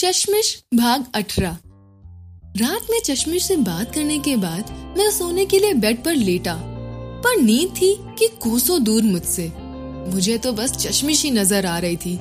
चश्मिश 0.00 0.64
भाग 0.74 1.04
अठारह। 1.14 1.58
रात 2.56 2.86
में 2.90 3.00
चश्मिश 3.04 3.42
से 3.42 3.56
बात 3.56 3.94
करने 3.94 4.18
के 4.18 4.36
बाद 4.36 4.94
मैं 4.98 5.10
सोने 5.10 5.46
के 5.46 5.58
लिए 5.58 5.72
बेड 5.74 6.04
पर 6.04 6.14
लेटा, 6.14 6.54
पर 7.24 7.40
नींद 7.40 7.68
थी 7.70 7.96
कि 8.18 8.28
कोसों 8.40 8.84
दूर 8.84 9.02
मुझसे। 9.02 9.52
मुझे 10.14 10.38
तो 10.38 10.52
बस 10.52 10.72
चश्मिश 10.72 11.24
ही 11.24 11.30
नज़र 11.30 11.66
आ 11.66 11.78
रही 11.78 11.96
थी। 11.96 12.16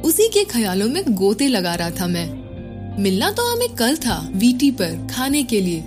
उसी 0.00 0.28
के 0.28 0.44
ख्यालों 0.44 0.88
में 0.88 1.02
गोते 1.08 1.48
लगा 1.48 1.74
रहा 1.74 1.90
था 1.90 2.06
मैं। 2.06 3.02
मिलना 3.02 3.30
तो 3.30 3.52
हमें 3.52 3.68
कल 3.68 3.96
था, 3.96 4.28
वीटी 4.32 4.70
पर, 4.70 5.08
खाने 5.14 5.42
के 5.42 5.60
लिए। 5.60 5.84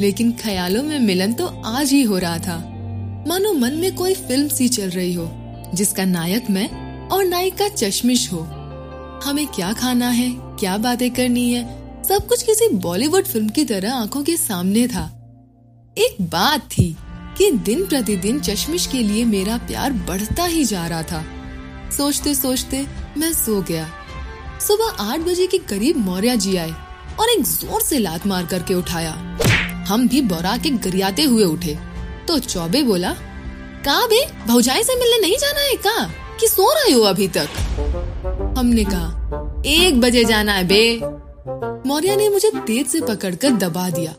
लेकिन 0.00 0.32
ख्यालों 0.32 0.82
में 0.82 0.98
मिलन 0.98 1.32
तो 1.32 1.46
आज 1.46 1.92
ही 1.92 2.02
हो 2.02 2.18
रहा 2.18 2.38
था। 2.38 2.58
मानो 3.28 3.52
मन 3.52 3.72
में 3.72 3.94
कोई 3.94 4.14
फ़िल्म 4.14 4.48
सी 4.48 4.68
चल 4.68 4.90
रही 4.90 5.12
हो, 5.12 5.30
जिसका 5.74 6.04
नायक 6.04 6.50
मैं 6.50 6.68
और 7.08 7.24
नायिका 7.24 7.68
चश्मिश 7.68 8.32
हो। 8.32 8.55
हमें 9.24 9.46
क्या 9.46 9.72
खाना 9.72 10.08
है, 10.08 10.30
क्या 10.60 10.76
बातें 10.76 11.10
करनी 11.10 11.50
है, 11.52 11.64
सब 12.04 12.26
कुछ 12.28 12.42
किसी 12.42 12.68
बॉलीवुड 12.68 13.24
फ़िल्म 13.24 13.48
की 13.48 13.64
तरह 13.64 13.94
आँखों 13.94 14.22
के 14.22 14.36
सामने 14.36 14.86
था। 14.88 15.04
एक 15.96 16.16
बात 16.22 16.66
थी 16.68 16.96
कि 17.38 17.50
दिन 17.50 17.86
प्रतिदिन 17.86 18.40
चश्मिश 18.40 18.86
के 18.86 19.02
लिए 19.02 19.24
मेरा 19.24 19.56
प्यार 19.58 19.92
बढ़ता 20.08 20.44
ही 20.44 20.64
जा 20.64 20.86
रहा 20.86 21.02
था। 21.02 21.24
सोचते 21.96 22.34
सोचते 22.34 22.86
मैं 23.16 23.32
सो 23.32 23.60
गया। 23.62 23.88
सुबह 24.60 25.02
आठ 25.02 25.20
बजे 25.20 25.46
के 25.46 25.58
करीब 25.58 25.96
मौर्य 25.96 26.36
जी 26.36 26.56
आए 26.56 26.70
और 27.20 27.30
एक 27.30 27.42
ज़ोर 27.42 27.80
से 27.80 27.98
लात 27.98 28.26
मार 28.26 28.46
करके 28.46 28.74
उठाया। 28.74 29.12
हम 29.88 30.08
भी 30.08 30.20
बोरा 30.22 30.56
के 30.56 30.70
गरियाते 30.70 31.22
हुए 31.22 31.44
उठे। 31.44 31.78
तो 32.28 32.38
चौबे 32.38 32.82
बोला, 32.82 33.12
कहा 33.84 34.06
बे? 34.06 34.24
भौजाई 34.46 34.82
से 34.82 34.94
मिलने 34.94 35.20
नहीं 35.20 35.36
जाना 35.38 35.60
है 35.60 35.74
का 35.76 36.25
कि 36.40 36.48
सो 36.48 36.72
रहे 36.72 36.92
हो 36.92 37.02
अभी 37.02 37.28
तक? 37.28 37.48
हमने 38.58 38.84
कहा, 38.84 39.62
एक 39.66 40.00
बजे 40.00 40.24
जाना 40.24 40.52
है 40.52 40.64
बे। 40.64 41.00
मौर्य 41.88 42.16
ने 42.16 42.28
मुझे 42.28 42.50
तेज 42.66 42.86
से 42.86 43.00
पकड़कर 43.00 43.50
दबा 43.50 43.88
दिया। 43.90 44.14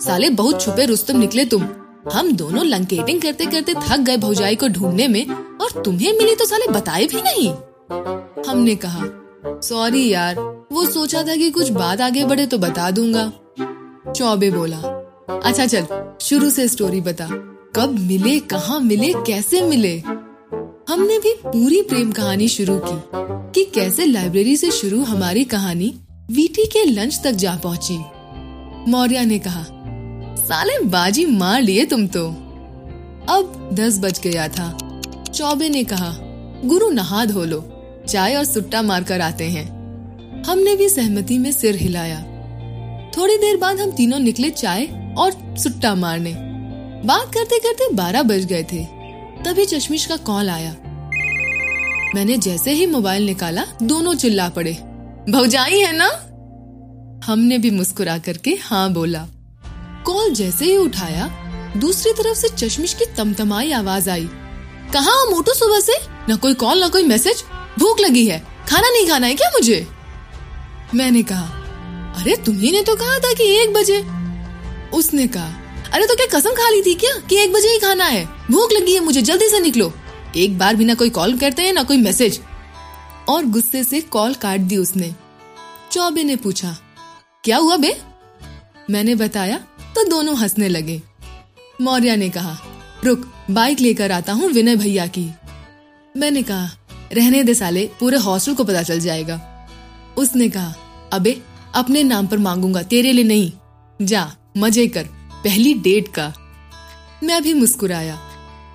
साले, 0.00 0.30
बहुत 0.30 0.60
छुपे 0.62 0.84
रुस्तम 0.86 1.18
निकले 1.18 1.44
तुम। 1.44 1.66
हम 2.12 2.32
दोनों 2.32 2.64
लंकेटिंग 2.64 3.20
करते 3.20 3.46
करते 3.46 3.74
थक 3.74 3.98
गए 3.98 4.16
भौजाई 4.16 4.56
को 4.56 4.68
ढूँढने 4.68 5.08
में, 5.08 5.26
और 5.60 5.82
तुम्हें 5.82 6.12
मिली 6.12 6.34
तो 6.34 6.44
साले 6.44 6.66
बताए 6.72 7.06
भी 7.06 7.22
नहीं। 7.22 7.50
हमने 8.48 8.74
कहा 8.74 9.06
सॉरी 9.60 10.08
यार, 10.08 10.38
वो 10.72 10.84
सोचा 10.86 11.22
था 11.22 11.36
कि 11.36 11.50
कुछ 11.50 11.68
बात 11.68 12.00
आगे 12.00 12.24
बढ़े 12.24 12.46
तो 12.46 12.58
बता 12.58 12.90
दूँगा। 12.90 13.30
चौबे 14.12 14.50
बोला 14.50 14.78
अच्छा 15.44 15.66
चल, 15.66 15.86
शुरू 16.20 16.50
से 16.50 16.68
स्टोरी 16.68 17.00
बता। 17.00 17.28
कब 17.76 17.96
मिले, 18.00 18.38
कहाँ 18.40 18.80
मिले, 18.80 19.12
कैसे 19.26 19.60
मिले? 19.62 19.96
हमने 20.88 21.18
भी 21.18 21.32
पूरी 21.46 21.82
प्रेम 21.82 22.12
कहानी 22.12 22.48
शुरू 22.48 22.80
की 22.84 23.02
कि 23.54 23.64
कैसे 23.64 24.06
लाइब्रेरी 24.06 24.56
से 24.56 24.70
शुरू 24.70 25.02
हमारी 25.02 25.44
कहानी 25.44 25.94
वीटी 26.30 26.66
के 26.66 26.84
लंच 26.84 27.20
तक 27.24 27.32
जा 27.32 27.54
पहुँची। 27.56 27.98
मौर्य 28.90 29.24
ने 29.24 29.38
कहा, 29.38 29.64
साले 30.36 30.78
बाजी 30.84 31.26
मार 31.26 31.62
लिए 31.62 31.84
तुम 31.84 32.06
तो। 32.06 32.28
अब 33.28 33.70
दस 33.72 33.98
बज 33.98 34.20
गया 34.20 34.48
था। 34.48 35.00
चौबे 35.34 35.68
ने 35.68 35.84
कहा, 35.84 36.14
गुरु 36.64 36.90
नहा 36.90 37.24
धो 37.24 37.44
लो, 37.44 37.64
चाय 38.08 38.34
और 38.34 38.44
सुट्टा 38.44 38.82
मारकर 38.82 39.20
आते 39.20 39.44
हैं। 39.44 39.66
हमने 40.44 40.76
भी 40.76 40.88
सहमति 40.88 41.38
में 41.38 41.52
सिर 41.52 41.76
हिलाया। 41.76 42.20
थोड़ी 43.16 43.36
देर 43.36 43.56
बाद 43.56 43.80
हम 43.80 43.90
तीनों 43.90 44.18
निकले 44.18 44.50
चाय 44.50 45.14
और 45.18 45.56
सुट्टा 45.58 45.94
मारने। 45.94 46.34
बात 47.06 47.34
करते 47.34 47.58
करते 47.58 47.92
बारह 47.92 48.22
बज 48.22 48.44
गए 48.44 48.62
थे। 48.62 49.01
तभी 49.44 49.64
चश्मिश 49.64 50.06
का 50.06 50.16
कॉल 50.16 50.50
आया। 50.50 50.76
मैंने 52.14 52.36
जैसे 52.36 52.72
ही 52.72 52.86
मोबाइल 52.86 53.26
निकाला, 53.26 53.64
दोनों 53.82 54.14
चिल्ला 54.14 54.48
पड़े। 54.48 54.72
भौजाई 55.30 55.80
है 55.80 55.92
ना? 55.92 56.06
हमने 57.26 57.58
भी 57.58 57.70
मुस्कुरा 57.70 58.18
करके 58.18 58.58
हाँ 58.62 58.92
बोला। 58.92 59.28
कॉल 60.06 60.30
जैसे 60.30 60.64
ही 60.64 60.76
उठाया, 60.76 61.26
दूसरी 61.76 62.12
तरफ़ 62.12 62.38
से 62.38 62.48
चश्मिश 62.48 62.94
की 62.94 63.04
तमतमाई 63.04 63.72
आवाज़ 63.72 64.10
आई। 64.10 64.28
कहा 64.92 65.24
मोटू 65.24 65.52
सुबह 65.52 65.80
से? 65.80 65.92
न 66.32 66.36
कोई 66.36 66.54
कॉल, 66.54 66.84
न 66.84 66.88
कोई 66.88 67.02
मैसेज? 67.02 67.44
भूख 67.78 68.00
लगी 68.00 68.26
है। 68.26 68.46
खाना 68.68 68.90
नहीं 68.90 69.08
खाना 69.08 69.26
है 69.26 69.34
क्या 69.34 69.48
मुझे? 69.48 69.86
मैंने 70.94 71.22
कहा, 71.22 71.46
अरे, 72.18 72.36
तुम्ही 72.36 72.72
ने 72.72 72.82
तो 72.82 72.96
कहा 72.96 73.18
था 73.18 73.32
कि 73.32 73.44
एक 73.44 73.72
बजे? 73.72 74.06
उसने 74.96 75.26
कहा 75.26 75.61
अरे 75.92 76.06
तो 76.06 76.14
क्या 76.14 76.26
कसम 76.30 76.50
खा 76.50 76.68
ली 76.70 76.82
थी 76.82 76.94
क्या? 76.94 77.12
कि 77.20 77.36
एक 77.36 77.52
बजे 77.52 77.68
ही 77.68 77.78
खाना 77.78 78.04
है। 78.04 78.24
भूख 78.50 78.72
लगी 78.72 78.94
है, 78.94 79.00
मुझे 79.00 79.22
जल्दी 79.22 79.48
से 79.48 79.60
निकलो। 79.60 79.92
एक 80.36 80.58
बार 80.58 80.76
भी 80.76 80.84
ना 80.84 80.94
कोई 80.94 81.10
कॉल 81.10 81.38
करते 81.38 81.62
हैं, 81.62 81.72
ना 81.72 81.82
कोई 81.82 81.96
मैसेज 81.96 82.40
और 83.28 83.44
गुस्से 83.46 83.84
से 83.84 84.00
कॉल 84.00 84.34
काट 84.34 84.60
दी 84.60 84.76
उसने। 84.76 85.14
चौबे 85.92 86.24
ने 86.24 86.36
पूछा, 86.36 86.76
क्या 87.44 87.56
हुआ 87.56 87.76
बे? 87.76 87.96
मैंने 88.90 89.14
बताया 89.14 89.58
तो 89.94 90.04
दोनों 90.04 90.36
हंसने 90.36 90.68
लगे। 90.68 91.00
मौर्य 91.80 92.16
ने 92.16 92.28
कहा, 92.28 92.56
रुक 93.04 93.30
बाइक 93.50 93.80
लेकर 93.80 94.12
आता 94.12 94.32
हूँ 94.32 94.48
विनय 94.48 94.76
भैया 94.76 95.06
की। 95.06 95.30
मैंने 96.16 96.42
कहा, 96.42 96.70
रहने 97.12 97.42
दे 97.44 97.54
साले, 97.54 97.88
पूरे 98.00 98.16
हॉस्टल 98.16 98.54
को 98.54 98.64
पता 98.64 98.82
चल 98.82 99.00
जाएगा। 99.00 99.40
उसने 100.18 100.48
कहा, 100.48 100.74
अबे, 101.12 101.40
अपने 101.74 102.02
नाम 102.02 102.26
पर 102.26 102.38
मांगूँगा, 102.38 102.82
तेरे 102.82 103.12
लिए 103.12 103.24
नहीं। 103.24 103.52
जा, 104.00 104.30
मज़े 104.56 104.86
कर। 104.86 105.08
पहली 105.44 105.74
डेट 105.74 106.08
का। 106.08 106.32
मैं 107.22 107.42
भी 107.42 107.54
मुस्कुराया। 107.54 108.20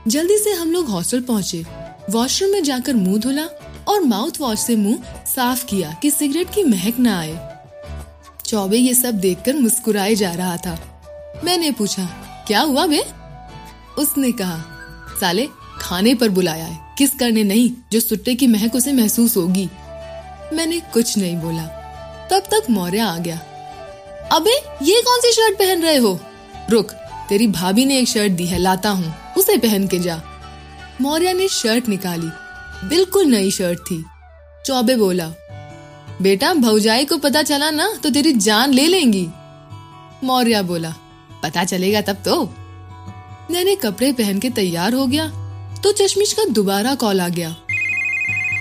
जल्दी 0.08 0.38
से 0.38 0.52
हम 0.52 0.72
लोग 0.72 0.86
हॉस्टल 0.86 1.22
पहुँचे। 1.22 1.66
वॉशरूम 2.10 2.52
में 2.52 2.64
जाकर 2.64 2.94
मुँह 2.94 3.20
धुला 3.20 3.44
और 3.88 4.02
माउथ 4.02 4.32
वॉश 4.40 4.60
से 4.60 4.76
मुँह 4.76 4.98
साफ़ 5.36 5.66
किया 5.66 6.00
कि 6.02 6.12
सिगरेट 6.12 6.48
की 6.50 6.64
महक 6.64 7.00
न 7.00 7.08
आए। 7.08 7.50
चौबे 8.46 8.78
ये 8.78 8.94
सब 8.94 9.12
देखकर 9.12 9.54
मुस्कुराए 9.54 10.16
जा 10.16 10.32
रहा 10.32 10.58
था। 10.58 11.02
मैंने 11.44 11.72
पूछा, 11.72 12.06
क्या 12.48 12.60
हुआ 12.60 12.86
बे? 12.86 13.00
उसने 13.98 14.32
कहा, 14.32 14.64
साले, 15.22 15.48
खाने 15.82 16.16
पर 16.16 16.30
बुलाया 16.30 16.66
है। 16.66 16.96
किस 16.98 17.10
करने 17.10 17.44
नहीं, 17.44 17.72
जो 17.92 18.00
सुट्टे 18.00 18.36
की 18.36 18.48
महक 18.48 18.76
उसे 18.76 18.94
महसूस 18.94 19.38
होगी? 19.38 19.70
मैंने 20.54 20.80
कुछ 20.80 21.18
नहीं 21.18 21.38
बोला। 21.38 21.64
तब 22.32 22.40
तक 22.40 22.70
मौर्य 22.70 23.00
आ 23.00 23.18
गया। 23.18 23.38
अबे, 24.32 24.86
ये 24.86 25.02
कौन 25.02 25.20
सी 25.20 25.32
शर्ट 25.32 25.60
पहन 25.60 25.82
रहे 25.82 25.98
हो? 25.98 26.20
रुक, 26.70 26.92
तेरी 27.30 27.48
भाभी 27.48 27.86
ने 27.86 27.98
एक 27.98 28.08
शर्ट 28.08 28.32
दी 28.32 28.46
है, 28.46 28.58
लाता 28.58 28.90
हूँ, 28.90 29.14
उसे 29.38 29.58
पहन 29.58 29.88
के 29.88 30.00
जा। 30.00 30.22
मौर्या 31.02 31.34
ने 31.34 31.48
शर्ट 31.48 31.88
निकाली, 31.90 32.30
बिल्कुल 32.88 33.26
नई 33.26 33.52
शर्ट 33.52 33.80
थी। 33.82 34.04
चौबे 34.66 34.96
बोला, 34.96 35.28
बेटा, 36.22 36.54
भौजाई 36.54 37.06
को 37.06 37.18
पता 37.18 37.42
चला 37.44 37.70
ना 37.72 37.88
तो 38.04 38.10
तेरी 38.10 38.32
जान 38.34 38.74
ले 38.74 38.88
लेंगी। 38.88 39.28
मौर्य 40.24 40.62
बोला, 40.64 40.94
पता 41.44 41.64
चलेगा 41.64 42.02
तब 42.02 42.22
तो। 42.26 42.44
मैंने 43.52 43.76
कपड़े 43.76 44.12
पहन 44.14 44.40
के 44.40 44.50
तैयार 44.50 44.94
हो 44.94 45.06
गया 45.08 45.28
तो 45.84 45.92
चश्मिश 45.92 46.34
का 46.34 46.46
दोबारा 46.46 46.96
कॉल 46.96 47.22
आ 47.22 47.28
गया। 47.30 47.56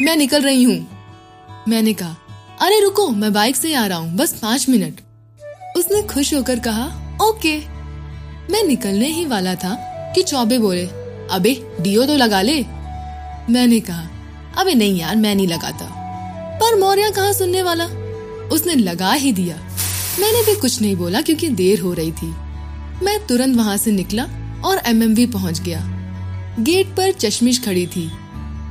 मैं 0.02 0.16
निकल 0.16 0.42
रही 0.42 0.62
हूँ। 0.62 1.64
मैंने 1.68 1.92
कहा, 1.92 2.16
अरे 2.60 2.80
रुको, 2.80 3.08
मैं 3.10 3.32
बाइक 3.32 3.56
से 3.56 3.74
आ 3.74 3.86
रहा 3.86 3.98
हूँ, 3.98 4.16
बस 4.16 4.32
पाँच 4.32 4.68
मिनट। 4.68 5.00
उसने 5.76 6.02
खुश 6.04 6.34
होकर 6.34 6.58
कहा, 6.58 6.84
ओके। 7.22 7.75
मैं 8.50 8.62
निकलने 8.62 9.08
ही 9.08 9.24
वाला 9.24 9.54
था 9.54 9.74
कि 10.14 10.22
चौबे 10.22 10.58
बोले, 10.58 10.86
अबे 11.30 11.76
डियो 11.80 12.06
तो 12.06 12.16
लगा 12.16 12.42
ले। 12.42 12.62
मैंने 13.50 13.80
कहा, 13.80 14.08
अबे 14.58 14.74
नहीं 14.74 15.00
यार, 15.00 15.16
मैं 15.16 15.34
नहीं 15.34 15.48
लगाता। 15.48 15.92
पर 16.62 16.78
मौर्या 16.78 17.10
कहा 17.10 17.32
सुनने 17.32 17.62
वाला? 17.62 17.84
उसने 18.48 18.74
लगा 18.74 19.12
ही 19.12 19.32
दिया। 19.32 19.56
मैंने 20.20 20.42
भी 20.42 20.60
कुछ 20.60 20.82
नहीं 20.82 20.96
बोला 20.96 21.20
क्योंकि 21.20 21.48
देर 21.48 21.80
हो 21.80 21.92
रही 21.92 22.12
थी। 22.12 22.34
मैं 23.04 23.26
तुरंत 23.26 23.56
वहाँ 23.56 23.76
से 23.76 23.90
निकला 23.90 24.22
और 24.64 24.80
एमएमवी 24.86 25.26
पहुँच 25.26 25.60
गया। 25.60 25.80
गेट 26.60 26.86
पर 26.86 27.12
चश्मिश 27.12 27.64
खड़ी 27.64 27.86
थी। 27.86 28.10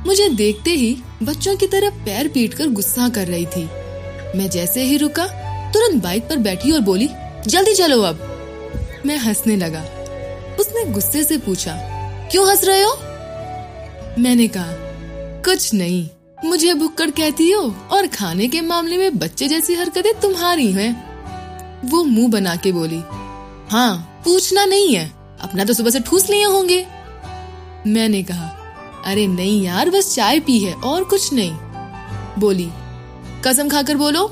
मुझे 0.06 0.28
देखते 0.28 0.70
ही 0.70 0.96
बच्चों 1.22 1.56
की 1.56 1.66
तरह 1.66 1.90
पैर 1.90 2.28
पीट 2.28 2.54
कर 2.54 2.66
गुस्सा 2.66 3.08
कर 3.08 3.26
रही 3.26 3.46
थी। 3.46 3.64
मैं 4.38 4.50
जैसे 4.50 4.82
ही 4.82 4.96
रुका, 4.96 5.26
तुरंत 5.72 6.02
बाइक 6.02 6.22
पर 6.22 6.36
बैठी 6.36 6.72
और 6.72 6.80
बोली, 6.80 7.08
जल्दी 7.46 7.74
चलो 7.74 8.02
अब। 8.02 8.25
मैं 9.06 9.16
हंसने 9.16 9.56
लगा। 9.56 9.80
उसने 10.60 10.84
गुस्से 10.84 11.24
से 11.24 11.38
पूछा, 11.38 11.72
क्यों 12.30 12.48
हंस 12.48 12.64
रहे 12.64 12.82
हो? 12.82 12.92
मैंने 14.18 14.48
कहा, 14.48 14.66
कुछ 15.44 15.74
नहीं। 15.74 16.08
मुझे 16.44 16.74
भुक्कड़ 16.74 17.10
कहती 17.10 17.50
हो 17.50 17.74
और 17.90 18.06
खाने 18.06 18.48
के 18.48 18.60
मामले 18.60 18.96
में 18.96 19.18
बच्चे 19.18 19.48
जैसी 19.48 19.74
हरकतें 19.74 20.12
तुम्हारी 20.20 20.72
हैं। 20.72 20.90
वो 21.90 22.04
मुँह 22.04 22.28
बना 22.28 22.56
के 22.56 22.72
बोली 22.72 22.98
हाँ 23.70 24.22
पूछना 24.24 24.64
नहीं 24.64 24.94
है। 24.94 25.06
अपना 25.40 25.64
तो 25.64 25.72
सुबह 25.72 25.90
से 25.90 26.00
ठूस 26.00 26.28
लिए 26.30 26.44
होंगे। 26.44 26.86
मैंने 27.86 28.22
कहा, 28.22 28.46
अरे 29.06 29.26
नहीं 29.26 29.62
यार, 29.62 29.90
बस 29.90 30.14
चाय 30.14 30.40
पी 30.40 30.58
है 30.58 30.74
और 30.74 31.04
कुछ 31.04 31.32
नहीं। 31.32 31.52
बोली, 32.38 32.68
कसम 33.44 33.68
खाकर 33.68 33.96
बोलो? 33.96 34.28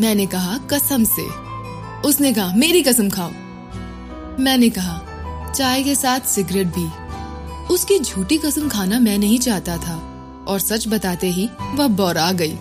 मैंने 0.00 0.26
कहा, 0.26 0.58
कसम 0.72 1.04
से। 1.04 1.26
उसने 2.08 2.32
कहा, 2.32 2.52
मेरी 2.56 2.82
कसम 2.82 3.10
खाओ। 3.10 3.30
मैंने 4.40 4.68
कहा, 4.68 5.52
चाय 5.56 5.82
के 5.82 5.94
साथ 5.94 6.20
सिगरेट 6.20 6.66
भी। 6.66 6.86
उसकी 7.74 7.98
झूठी 7.98 8.38
कसम 8.38 8.68
खाना 8.68 8.98
मैं 8.98 9.18
नहीं 9.18 9.38
चाहता 9.38 9.76
था, 9.76 9.96
और 10.48 10.60
सच 10.60 10.88
बताते 10.88 11.30
ही 11.30 11.48
वह 11.74 11.88
बौरा 11.88 12.30
गई। 12.32 12.56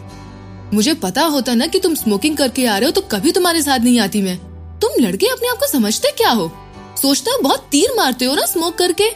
मुझे 0.73 0.93
पता 0.93 1.21
होता 1.21 1.53
ना 1.53 1.67
कि 1.67 1.79
तुम 1.79 1.95
स्मोकिंग 1.95 2.37
करके 2.37 2.65
आ 2.65 2.77
रहे 2.77 2.85
हो 2.85 2.91
तो 2.91 3.01
कभी 3.01 3.31
तुम्हारे 3.31 3.61
साथ 3.61 3.79
नहीं 3.79 3.99
आती 3.99 4.21
मैं। 4.21 4.37
तुम 4.79 4.91
लड़के 4.99 5.27
अपने 5.27 5.49
आप 5.49 5.57
को 5.57 5.67
समझते 5.67 6.11
क्या 6.11 6.29
हो? 6.29 6.51
सोचते 7.01 7.31
हो 7.31 7.41
बहुत 7.43 7.67
तीर 7.71 7.93
मारते 7.97 8.25
हो 8.25 8.35
ना 8.35 8.45
स्मोक 8.45 8.77
करके। 8.77 9.09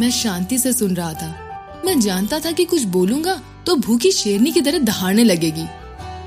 मैं 0.00 0.10
शांति 0.10 0.58
से 0.58 0.72
सुन 0.72 0.96
रहा 0.96 1.12
था। 1.12 1.82
मैं 1.86 2.00
जानता 2.00 2.38
था 2.40 2.50
कि 2.50 2.64
कुछ 2.64 2.82
बोलूँगा 2.82 3.40
तो 3.66 3.76
भूखी 3.76 4.10
शेरनी 4.12 4.52
की 4.52 4.60
तरह 4.60 4.78
दहाड़ने 4.78 5.24
लगेगी। 5.24 5.66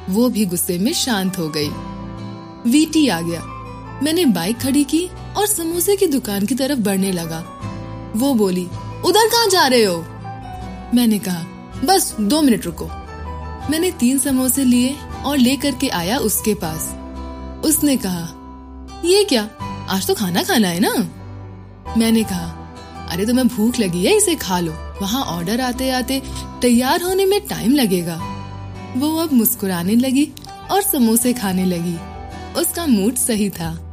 वो 0.10 0.30
भी 0.30 0.46
गुस्से 0.46 0.78
में 0.78 0.94
शांत 0.94 1.38
हो 1.38 1.50
गई। 1.50 1.70
वीटी 2.72 3.08
आ 3.08 3.22
गया। 3.22 3.42
मैंने 4.04 4.26
बाइक 4.26 4.60
खड़ी 4.60 4.84
की 4.84 5.10
और 5.38 5.48
समोसे 5.48 5.96
की 5.96 6.08
दुकान 6.08 6.46
की 6.46 6.56
तरफ़ 6.56 6.80
बढ़ने 6.80 7.12
लगा। 7.12 7.40
वो 8.16 8.34
बोली, 8.34 8.64
उधर 9.06 9.28
कहाँ 9.28 9.48
जा 9.48 9.68
रहे 9.68 9.84
हो? 9.84 10.06
मैंने 10.96 11.20
कहा, 11.20 11.46
बस 11.86 12.16
दो 12.20 12.42
मिनट 12.42 12.66
रुको। 12.66 12.86
मैंने 13.72 13.92
तीन 13.92 14.20
समोसे 14.20 14.64
लिए 14.64 14.96
और 15.26 15.38
लेकर 15.38 15.72
के 15.72 15.90
आया 15.90 16.18
उसके 16.18 16.54
पास। 16.54 16.96
उसने 17.66 17.98
कहा, 17.98 18.30
ये 19.06 19.24
क्या? 19.24 19.50
आज 19.90 20.08
तो 20.08 20.14
खाना 20.14 20.44
खाना 20.44 20.68
है 20.68 20.80
ना? 20.80 20.94
मैंने 21.98 22.24
कहा, 22.24 22.76
अरे 23.12 23.26
तुम्हें 23.26 23.48
भूख 23.48 23.80
लगी 23.80 24.06
है, 24.06 24.18
इसे 24.18 24.36
खा 24.36 24.60
लो। 24.60 24.72
वहाँ 24.72 25.24
ऑर्डर 25.24 25.62
आते 25.62 25.90
आते 25.90 26.22
तैयार 26.62 27.02
होने 27.02 27.26
में 27.26 27.48
टाइम 27.48 27.74
लगेगा। 27.74 28.16
वो 28.98 29.18
अब 29.18 29.34
मुस्कुराने 29.34 29.96
लगी 29.96 30.32
और 30.72 30.82
समोसे 30.82 31.34
खाने 31.34 31.66
लगी। 31.66 31.98
उसका 32.60 32.86
मूड 32.86 33.16
सही 33.16 33.50
था। 33.50 33.87